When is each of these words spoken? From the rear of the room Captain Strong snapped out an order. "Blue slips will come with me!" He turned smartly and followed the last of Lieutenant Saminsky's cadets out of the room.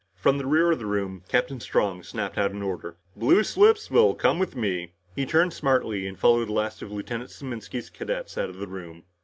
From 0.15 0.39
the 0.39 0.47
rear 0.47 0.71
of 0.71 0.79
the 0.79 0.87
room 0.87 1.21
Captain 1.27 1.59
Strong 1.59 2.01
snapped 2.01 2.35
out 2.35 2.49
an 2.49 2.63
order. 2.63 2.97
"Blue 3.15 3.43
slips 3.43 3.91
will 3.91 4.15
come 4.15 4.39
with 4.39 4.55
me!" 4.55 4.93
He 5.15 5.27
turned 5.27 5.53
smartly 5.53 6.07
and 6.07 6.17
followed 6.17 6.47
the 6.47 6.53
last 6.53 6.81
of 6.81 6.91
Lieutenant 6.91 7.29
Saminsky's 7.29 7.91
cadets 7.91 8.35
out 8.35 8.49
of 8.49 8.57
the 8.57 8.65
room. 8.65 9.03